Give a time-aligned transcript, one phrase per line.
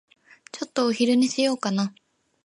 [0.51, 1.93] ちょっとお昼寝しようかな。